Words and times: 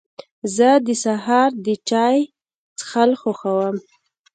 زه 0.55 0.69
د 0.85 0.87
سهار 1.03 1.49
د 1.65 1.67
چای 1.89 2.17
څښل 2.77 3.11
خوښوم. 3.21 3.75